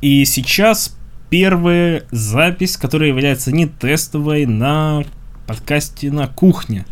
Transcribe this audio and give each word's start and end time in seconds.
И 0.00 0.24
сейчас 0.24 0.96
первая 1.30 2.04
запись, 2.10 2.76
которая 2.76 3.08
является 3.08 3.52
не 3.52 3.66
тестовой 3.66 4.46
на 4.46 5.04
подкасте 5.46 6.10
на 6.10 6.28
кухне. 6.28 6.84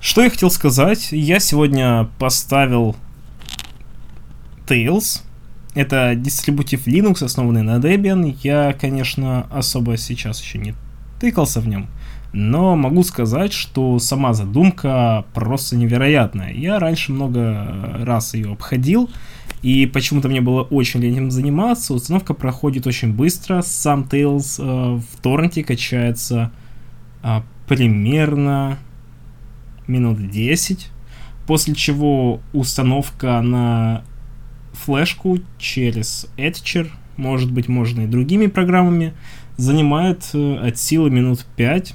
Что 0.00 0.22
я 0.22 0.30
хотел 0.30 0.50
сказать? 0.50 1.08
Я 1.12 1.40
сегодня 1.40 2.08
поставил 2.18 2.96
Tails. 4.66 5.22
Это 5.74 6.14
дистрибутив 6.14 6.86
Linux, 6.86 7.24
основанный 7.24 7.62
на 7.62 7.76
Debian. 7.76 8.36
Я, 8.42 8.72
конечно, 8.72 9.46
особо 9.50 9.96
сейчас 9.96 10.40
еще 10.40 10.58
не 10.58 10.74
тыкался 11.20 11.60
в 11.60 11.68
нем. 11.68 11.88
Но 12.32 12.76
могу 12.76 13.02
сказать, 13.02 13.52
что 13.52 13.98
сама 13.98 14.34
задумка 14.34 15.24
просто 15.34 15.76
невероятная. 15.76 16.52
Я 16.52 16.78
раньше 16.78 17.12
много 17.12 17.98
раз 18.04 18.34
ее 18.34 18.52
обходил, 18.52 19.10
и 19.62 19.84
почему-то 19.86 20.28
мне 20.28 20.40
было 20.40 20.62
очень 20.62 21.00
лень 21.00 21.14
этим 21.14 21.30
заниматься. 21.30 21.92
Установка 21.92 22.32
проходит 22.32 22.86
очень 22.86 23.12
быстро. 23.12 23.60
Сам 23.60 24.08
Tails 24.10 24.56
э, 24.58 24.96
в 24.96 25.20
торренте 25.20 25.62
качается 25.62 26.50
э, 27.22 27.42
примерно 27.68 28.78
минут 29.86 30.30
10. 30.30 30.88
После 31.46 31.74
чего 31.74 32.40
установка 32.54 33.40
на 33.42 34.02
флешку 34.72 35.40
через 35.58 36.26
Etcher, 36.38 36.88
может 37.18 37.52
быть, 37.52 37.68
можно 37.68 38.02
и 38.02 38.06
другими 38.06 38.46
программами, 38.46 39.12
занимает 39.58 40.30
э, 40.32 40.56
от 40.56 40.78
силы 40.78 41.10
минут 41.10 41.44
5. 41.56 41.94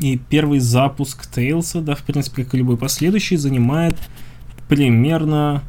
И 0.00 0.20
первый 0.28 0.58
запуск 0.58 1.30
Tails, 1.32 1.80
да, 1.80 1.94
в 1.94 2.02
принципе, 2.02 2.42
как 2.42 2.54
и 2.54 2.58
любой 2.58 2.76
последующий, 2.76 3.36
занимает 3.36 3.96
примерно 4.68 5.62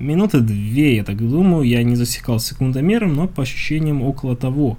минуты 0.00 0.40
две, 0.40 0.96
я 0.96 1.04
так 1.04 1.16
думаю. 1.16 1.62
Я 1.62 1.82
не 1.82 1.96
засекал 1.96 2.40
секундомером, 2.40 3.14
но 3.14 3.28
по 3.28 3.42
ощущениям 3.42 4.02
около 4.02 4.36
того. 4.36 4.78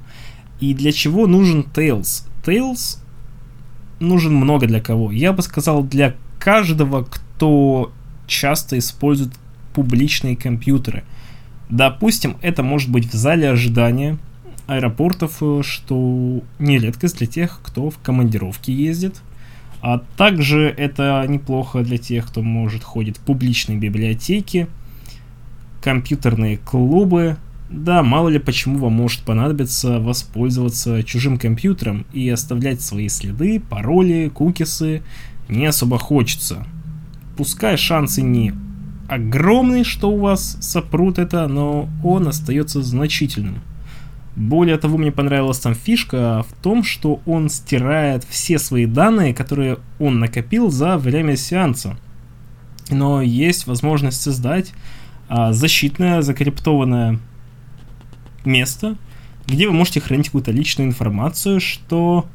И 0.59 0.73
для 0.73 0.91
чего 0.91 1.27
нужен 1.27 1.65
Tails? 1.73 2.27
Tails 2.43 2.99
нужен 3.99 4.33
много 4.35 4.67
для 4.67 4.81
кого. 4.81 5.11
Я 5.11 5.31
бы 5.31 5.41
сказал, 5.41 5.83
для 5.83 6.15
каждого, 6.39 7.03
кто 7.03 7.91
часто 8.27 8.77
использует 8.77 9.33
публичные 9.73 10.35
компьютеры. 10.35 11.03
Допустим, 11.69 12.37
это 12.41 12.63
может 12.63 12.89
быть 12.89 13.05
в 13.05 13.13
зале 13.13 13.49
ожидания 13.49 14.17
аэропортов, 14.67 15.37
э, 15.41 15.61
что 15.63 16.41
не 16.59 16.77
редкость 16.77 17.17
для 17.17 17.27
тех, 17.27 17.59
кто 17.63 17.89
в 17.89 17.97
командировке 17.99 18.73
ездит. 18.73 19.21
А 19.81 19.99
также 20.17 20.67
это 20.77 21.25
неплохо 21.27 21.81
для 21.81 21.97
тех, 21.97 22.27
кто 22.27 22.41
может 22.41 22.83
ходит 22.83 23.17
в 23.17 23.21
публичные 23.21 23.77
библиотеки, 23.77 24.67
компьютерные 25.81 26.57
клубы. 26.57 27.37
Да, 27.69 28.03
мало 28.03 28.29
ли 28.29 28.39
почему 28.39 28.79
вам 28.79 28.93
может 28.93 29.21
понадобиться 29.21 29.99
воспользоваться 29.99 31.03
чужим 31.03 31.37
компьютером 31.37 32.05
и 32.11 32.29
оставлять 32.29 32.81
свои 32.81 33.07
следы, 33.07 33.61
пароли, 33.61 34.29
кукисы 34.33 35.03
не 35.47 35.65
особо 35.65 35.97
хочется. 35.97 36.65
Пускай 37.37 37.77
шансы 37.77 38.21
не 38.21 38.53
огромные, 39.07 39.83
что 39.83 40.11
у 40.11 40.17
вас 40.17 40.57
сопрут 40.61 41.19
это, 41.19 41.47
но 41.47 41.89
он 42.03 42.27
остается 42.27 42.81
значительным. 42.81 43.61
Более 44.35 44.77
того, 44.77 44.97
мне 44.97 45.11
понравилась 45.11 45.59
там 45.59 45.75
фишка 45.75 46.45
в 46.47 46.63
том, 46.63 46.83
что 46.83 47.21
он 47.25 47.49
стирает 47.49 48.23
все 48.23 48.57
свои 48.59 48.85
данные, 48.85 49.33
которые 49.33 49.79
он 49.99 50.19
накопил 50.19 50.71
за 50.71 50.97
время 50.97 51.35
сеанса. 51.35 51.97
Но 52.89 53.21
есть 53.21 53.67
возможность 53.67 54.21
создать 54.21 54.71
защитное, 55.51 56.21
закриптованное 56.21 57.19
место, 58.43 58.97
где 59.47 59.67
вы 59.67 59.73
можете 59.73 60.01
хранить 60.01 60.27
какую-то 60.27 60.51
личную 60.51 60.89
информацию, 60.89 61.59
что 61.59 62.25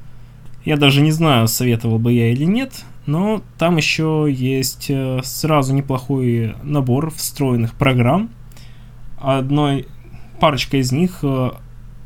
я 0.64 0.77
даже 0.77 1.00
не 1.00 1.12
знаю, 1.12 1.48
советовал 1.48 1.98
бы 1.98 2.12
я 2.12 2.32
или 2.32 2.44
нет, 2.44 2.84
но 3.06 3.43
там 3.59 3.76
еще 3.76 4.26
есть 4.28 4.87
э, 4.88 5.21
сразу 5.22 5.72
неплохой 5.72 6.54
набор 6.62 7.10
встроенных 7.10 7.75
программ. 7.75 8.31
Одной 9.19 9.87
парочка 10.41 10.78
из 10.78 10.91
них 10.91 11.21
э, 11.22 11.50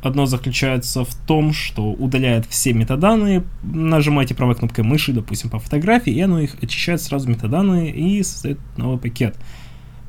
Одно 0.01 0.25
заключается 0.25 1.05
в 1.05 1.13
том, 1.27 1.53
что 1.53 1.91
удаляет 1.91 2.47
все 2.47 2.73
метаданные, 2.73 3.43
нажимаете 3.61 4.33
правой 4.33 4.55
кнопкой 4.55 4.83
мыши, 4.83 5.13
допустим, 5.13 5.51
по 5.51 5.59
фотографии, 5.59 6.11
и 6.11 6.21
оно 6.21 6.39
их 6.39 6.55
очищает 6.61 7.03
сразу 7.03 7.29
метаданные 7.29 7.91
и 7.91 8.23
создает 8.23 8.57
новый 8.77 8.97
пакет. 8.97 9.37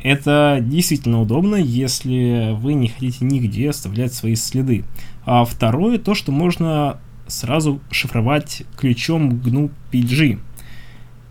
Это 0.02 0.58
действительно 0.60 1.20
удобно, 1.20 1.54
если 1.54 2.52
вы 2.54 2.74
не 2.74 2.88
хотите 2.88 3.24
нигде 3.24 3.70
оставлять 3.70 4.12
свои 4.12 4.34
следы. 4.34 4.84
А 5.24 5.44
второе, 5.44 5.98
то, 5.98 6.14
что 6.14 6.32
можно 6.32 6.98
сразу 7.28 7.80
шифровать 7.90 8.64
ключом 8.76 9.30
GNU 9.30 9.70
PG. 9.92 10.40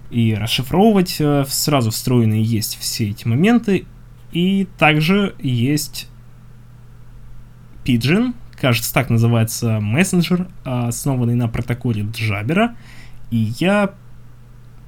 И 0.09 0.34
расшифровывать 0.36 1.18
э, 1.20 1.46
сразу 1.48 1.92
встроенные 1.92 2.44
есть 2.44 2.78
все 2.80 3.09
эти 3.09 3.28
моменты. 3.28 3.86
И 4.32 4.68
также 4.78 5.36
есть 5.40 6.08
Pigeon, 7.86 8.34
кажется, 8.56 8.94
так 8.94 9.09
называется 9.09 9.80
мессенджер, 9.82 10.48
основанный 10.64 11.36
на 11.36 11.48
протоколе 11.50 12.08
Джабера. 12.12 12.76
И 13.32 13.53
я 13.59 13.94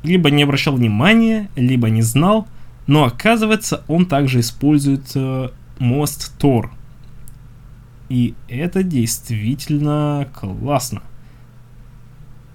либо 0.04 0.30
не 0.30 0.44
обращал 0.44 0.76
внимания, 0.76 1.50
либо 1.56 1.90
не 1.90 2.02
знал, 2.02 2.48
но 2.88 3.06
оказывается, 3.06 3.84
он 3.88 4.06
также 4.06 4.42
использует 4.42 5.12
э, 5.16 5.50
мост 5.80 6.34
Tor. 6.40 6.70
И 8.10 8.36
это 8.48 8.84
действительно 8.84 10.28
классно. 10.34 11.02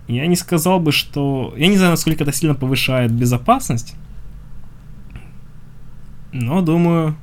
Я 0.06 0.26
не 0.26 0.36
сказал 0.36 0.80
бы, 0.80 0.92
что... 0.92 1.54
Я 1.56 1.68
не 1.68 1.76
знаю, 1.76 1.92
насколько 1.92 2.22
это 2.22 2.32
сильно 2.32 2.54
повышает 2.54 3.12
безопасность. 3.12 3.94
Но 6.32 6.60
думаю, 6.62 7.16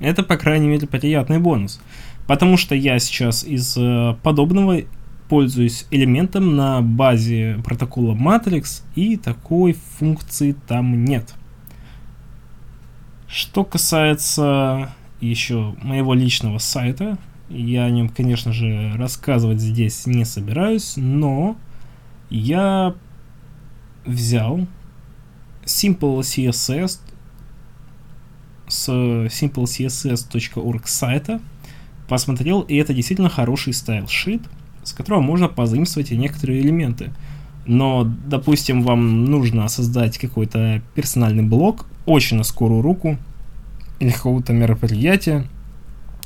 это, 0.00 0.22
по 0.22 0.36
крайней 0.36 0.68
мере, 0.68 0.86
приятный 0.86 1.38
бонус. 1.38 1.80
Потому 2.26 2.56
что 2.56 2.74
я 2.74 2.98
сейчас 2.98 3.44
из 3.44 3.76
э, 3.76 4.14
подобного 4.22 4.82
пользуюсь 5.28 5.86
элементом 5.90 6.56
на 6.56 6.82
базе 6.82 7.58
протокола 7.64 8.14
Matrix, 8.14 8.82
и 8.94 9.16
такой 9.16 9.72
функции 9.72 10.54
там 10.68 11.04
нет. 11.04 11.34
Что 13.32 13.64
касается 13.64 14.92
еще 15.22 15.74
моего 15.80 16.12
личного 16.12 16.58
сайта, 16.58 17.16
я 17.48 17.84
о 17.84 17.90
нем, 17.90 18.10
конечно 18.10 18.52
же, 18.52 18.92
рассказывать 18.96 19.58
здесь 19.58 20.04
не 20.04 20.26
собираюсь, 20.26 20.94
но 20.96 21.56
я 22.28 22.94
взял 24.04 24.66
Simple 25.64 26.20
CSS 26.20 27.00
с 28.68 28.88
simplecss.org 28.88 30.82
сайта– 30.86 31.40
посмотрел, 32.12 32.60
и 32.60 32.76
это 32.76 32.92
действительно 32.92 33.30
хороший 33.30 33.72
style 33.72 34.04
sheet, 34.04 34.42
с 34.82 34.92
которого 34.92 35.22
можно 35.22 35.48
позаимствовать 35.48 36.10
некоторые 36.10 36.60
элементы. 36.60 37.10
Но, 37.64 38.04
допустим, 38.26 38.82
вам 38.82 39.24
нужно 39.24 39.66
создать 39.68 40.18
какой-то 40.18 40.82
персональный 40.94 41.42
блог, 41.42 41.86
очень 42.06 42.36
на 42.36 42.44
скорую 42.44 42.82
руку, 42.82 43.18
или 44.00 44.10
какого-то 44.10 44.52
мероприятия, 44.52 45.46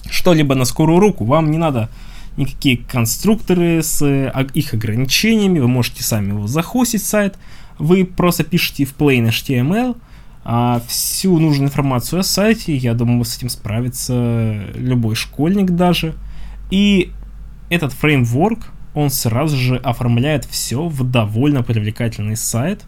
что-либо 0.09 0.55
на 0.55 0.65
скорую 0.65 0.99
руку, 0.99 1.25
вам 1.25 1.51
не 1.51 1.59
надо 1.59 1.91
никакие 2.37 2.79
конструкторы 2.79 3.83
с 3.83 4.03
а, 4.03 4.47
их 4.55 4.75
ограничениями, 4.75 5.59
вы 5.59 5.69
можете 5.69 6.03
сами 6.03 6.29
его 6.29 6.47
захостить 6.47 7.05
сайт, 7.05 7.37
вы 7.79 8.05
просто 8.05 8.45
пишете 8.45 8.85
в 8.85 8.95
plain 8.97 9.29
HTML, 9.29 9.97
а 10.45 10.81
всю 10.87 11.39
нужную 11.39 11.69
информацию 11.69 12.21
о 12.21 12.23
сайте, 12.23 12.77
я 12.77 12.95
думаю, 12.95 13.25
с 13.25 13.37
этим 13.37 13.49
справится 13.49 14.65
любой 14.75 15.17
школьник 15.17 15.73
даже. 15.73 16.15
И 16.71 17.11
этот 17.69 17.93
фреймворк, 17.93 18.69
он 18.95 19.11
сразу 19.11 19.57
же 19.57 19.77
оформляет 19.77 20.45
все 20.45 20.87
в 20.87 21.03
довольно 21.03 21.63
привлекательный 21.63 22.37
сайт, 22.37 22.85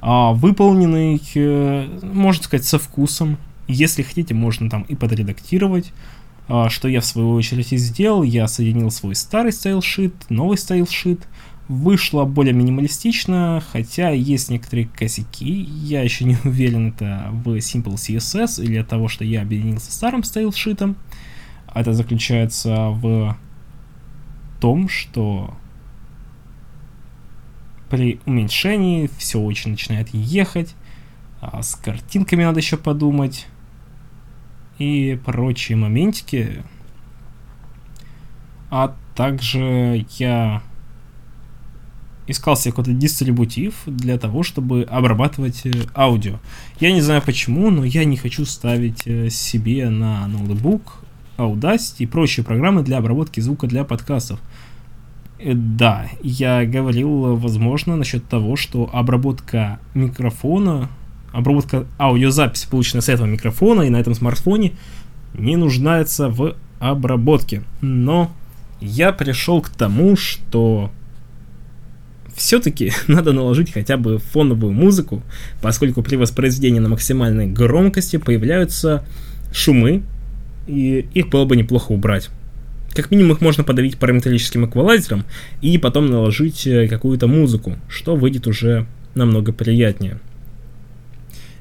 выполненный, 0.00 1.20
э, 1.34 1.98
можно 2.02 2.42
сказать, 2.42 2.66
со 2.66 2.78
вкусом. 2.78 3.36
Если 3.66 4.02
хотите, 4.02 4.34
можно 4.34 4.70
там 4.70 4.82
и 4.82 4.94
подредактировать, 4.94 5.92
а, 6.48 6.70
что 6.70 6.88
я 6.88 7.00
в 7.00 7.04
свою 7.04 7.32
очередь 7.32 7.72
и 7.72 7.76
сделал. 7.76 8.22
Я 8.22 8.48
соединил 8.48 8.90
свой 8.90 9.14
старый 9.14 9.52
стайлшит, 9.52 10.14
новый 10.30 10.56
стайлшит, 10.56 11.26
Вышло 11.68 12.24
более 12.24 12.54
минималистично, 12.54 13.62
хотя 13.70 14.08
есть 14.08 14.48
некоторые 14.48 14.88
косяки. 14.88 15.52
Я 15.52 16.02
еще 16.02 16.24
не 16.24 16.38
уверен, 16.44 16.88
это 16.88 17.28
в 17.30 17.48
Simple 17.58 17.94
CSS 17.96 18.64
или 18.64 18.78
от 18.78 18.88
того, 18.88 19.08
что 19.08 19.22
я 19.22 19.42
объединился 19.42 19.92
старым 19.92 20.24
стайлшитом. 20.24 20.96
Это 21.74 21.92
заключается 21.92 22.88
в 22.88 23.36
том, 24.62 24.88
что 24.88 25.54
при 27.88 28.20
уменьшении 28.26 29.10
все 29.18 29.40
очень 29.40 29.72
начинает 29.72 30.08
ехать. 30.12 30.74
А 31.40 31.62
с 31.62 31.74
картинками 31.74 32.44
надо 32.44 32.60
еще 32.60 32.76
подумать. 32.76 33.46
и 34.78 35.18
прочие 35.24 35.76
моментики. 35.76 36.62
А 38.70 38.94
также 39.14 40.06
я 40.18 40.62
искал 42.28 42.56
себе 42.56 42.72
какой-то 42.72 42.92
дистрибутив 42.92 43.74
для 43.86 44.18
того, 44.18 44.42
чтобы 44.42 44.82
обрабатывать 44.82 45.62
э, 45.64 45.72
аудио. 45.94 46.38
Я 46.78 46.92
не 46.92 47.00
знаю 47.00 47.22
почему, 47.24 47.70
но 47.70 47.84
я 47.84 48.04
не 48.04 48.16
хочу 48.16 48.44
ставить 48.44 49.06
э, 49.06 49.30
себе 49.30 49.88
на 49.88 50.26
ноутбук 50.28 51.02
Audacity 51.38 52.00
и 52.00 52.06
прочие 52.06 52.44
программы 52.44 52.82
для 52.82 52.98
обработки 52.98 53.40
звука 53.40 53.66
для 53.66 53.84
подкастов. 53.84 54.40
Э, 55.38 55.52
да, 55.54 56.08
я 56.22 56.64
говорил, 56.64 57.36
возможно, 57.36 57.96
насчет 57.96 58.24
того, 58.26 58.56
что 58.56 58.88
обработка 58.92 59.78
микрофона, 59.94 60.88
обработка 61.32 61.86
аудиозаписи, 61.98 62.68
полученная 62.68 63.02
с 63.02 63.08
этого 63.08 63.26
микрофона 63.26 63.82
и 63.82 63.90
на 63.90 63.98
этом 63.98 64.14
смартфоне, 64.14 64.72
не 65.34 65.56
нуждается 65.56 66.28
в 66.28 66.56
обработке. 66.80 67.62
Но 67.80 68.30
я 68.80 69.12
пришел 69.12 69.60
к 69.60 69.68
тому, 69.68 70.16
что 70.16 70.90
все-таки 72.34 72.92
надо 73.08 73.32
наложить 73.32 73.72
хотя 73.72 73.96
бы 73.96 74.18
фоновую 74.18 74.72
музыку, 74.72 75.22
поскольку 75.60 76.02
при 76.02 76.16
воспроизведении 76.16 76.80
на 76.80 76.88
максимальной 76.88 77.46
громкости 77.46 78.16
появляются 78.16 79.04
шумы, 79.52 80.02
и 80.66 81.08
их 81.14 81.28
было 81.28 81.44
бы 81.44 81.56
неплохо 81.56 81.92
убрать. 81.92 82.30
Как 82.94 83.10
минимум 83.10 83.32
их 83.32 83.40
можно 83.40 83.64
подавить 83.64 83.98
параметрическим 83.98 84.66
эквалайзером 84.66 85.24
и 85.60 85.78
потом 85.78 86.10
наложить 86.10 86.66
э, 86.66 86.88
какую-то 86.88 87.26
музыку, 87.26 87.76
что 87.88 88.16
выйдет 88.16 88.46
уже 88.46 88.86
намного 89.14 89.52
приятнее. 89.52 90.18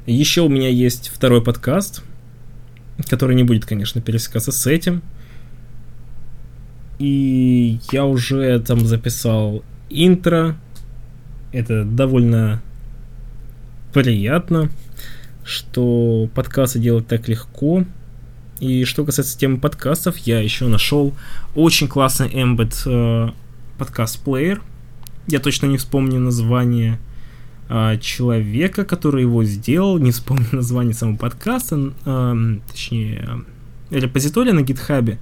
Еще 0.06 0.42
у 0.42 0.50
меня 0.50 0.70
есть 0.70 1.10
второй 1.14 1.44
подкаст, 1.44 2.02
который 3.10 3.36
не 3.36 3.44
будет, 3.44 3.66
конечно, 3.66 4.02
пересекаться 4.02 4.52
с 4.52 4.66
этим. 4.66 5.02
И 6.98 7.80
я 7.92 8.06
уже 8.06 8.60
там 8.62 8.86
записал 8.86 9.64
интро, 9.90 10.56
это 11.52 11.84
довольно 11.84 12.62
приятно, 13.94 14.70
что 15.44 16.30
подкасты 16.34 16.80
делать 16.80 17.08
так 17.08 17.28
легко. 17.28 17.84
И 18.60 18.86
что 18.86 19.06
касается 19.06 19.38
темы 19.38 19.60
подкастов, 19.60 20.18
я 20.18 20.40
еще 20.40 20.68
нашел 20.68 21.14
очень 21.56 21.88
классный 21.88 22.30
Embed 22.30 22.74
э, 22.86 23.32
подкаст-плеер. 23.78 24.62
Я 25.28 25.40
точно 25.40 25.68
не 25.68 25.78
вспомню 25.78 26.20
название 26.20 27.00
э, 27.70 28.00
человека, 28.00 28.84
который 28.84 29.22
его 29.22 29.44
сделал, 29.44 30.00
не 30.00 30.12
вспомню 30.12 30.48
название 30.52 30.96
самого 30.96 31.18
подкаста, 31.18 31.94
э, 32.06 32.58
точнее, 32.68 33.44
репозитория 33.92 34.54
на 34.54 34.64
гитхабе, 34.64 35.20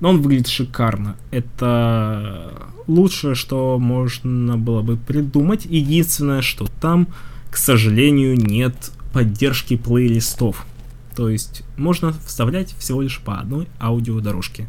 но 0.00 0.10
он 0.10 0.20
выглядит 0.20 0.48
шикарно. 0.48 1.16
Это 1.30 2.52
лучшее, 2.88 3.36
что 3.36 3.78
можно 3.78 4.58
было 4.58 4.82
бы 4.82 4.96
придумать. 4.96 5.66
Единственное, 5.66 6.42
что 6.42 6.66
там, 6.80 7.06
к 7.50 7.56
сожалению, 7.56 8.36
нет 8.36 8.74
поддержки 9.12 9.76
плейлистов. 9.76 10.66
То 11.14 11.28
есть 11.28 11.62
можно 11.76 12.12
вставлять 12.12 12.74
всего 12.78 13.02
лишь 13.02 13.20
по 13.20 13.38
одной 13.38 13.68
аудиодорожке. 13.80 14.68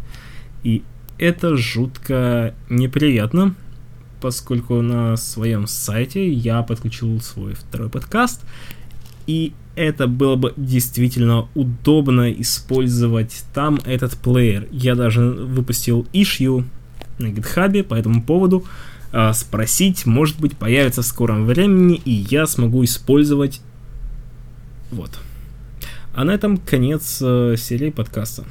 И 0.64 0.84
это 1.18 1.56
жутко 1.58 2.54
неприятно, 2.70 3.56
поскольку 4.22 4.82
на 4.82 5.16
своем 5.18 5.68
сайте 5.68 6.32
я 6.32 6.62
подключил 6.64 7.20
свой 7.22 7.54
второй 7.54 7.90
подкаст, 7.90 8.42
и 9.28 9.54
это 9.76 10.08
было 10.08 10.36
бы 10.36 10.54
действительно 10.56 11.48
удобно 11.56 12.32
использовать 12.32 13.44
там 13.54 13.80
этот 13.86 14.18
плеер. 14.18 14.68
Я 14.72 14.96
даже 14.96 15.22
выпустил 15.22 16.08
issue 16.14 16.66
на 17.20 17.30
гитхабе 17.30 17.84
по 17.84 17.96
этому 17.96 18.22
поводу, 18.22 18.66
э, 19.12 19.34
спросить, 19.34 20.06
может 20.06 20.40
быть, 20.40 20.58
появится 20.58 21.02
в 21.02 21.06
скором 21.06 21.46
времени, 21.46 22.02
и 22.06 22.12
я 22.12 22.46
смогу 22.46 22.84
использовать. 22.84 23.62
Вот. 24.92 25.20
А 26.14 26.24
на 26.24 26.32
этом 26.32 26.58
конец 26.58 27.20
э, 27.22 27.56
серии 27.58 27.90
подкаста. 27.90 28.44